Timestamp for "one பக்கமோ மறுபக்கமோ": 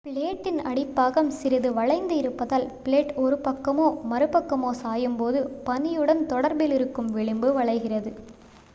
3.35-4.71